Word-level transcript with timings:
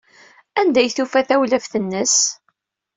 Anda 0.59 0.79
ay 0.81 0.89
tufa 0.95 1.21
tawlaft-nnes? 1.27 2.15